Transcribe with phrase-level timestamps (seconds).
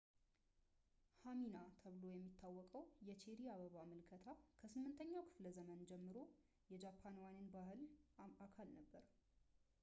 [1.25, 4.27] ሃናሚ ተብሎ የሚታወቀው የቼሪ አበባ ምልከታ
[4.61, 6.17] ከ8ኛው ክፍለዘመን ጀምሮ
[6.73, 7.83] የጃፓናውያን ባህል
[8.49, 9.05] አካል ነበር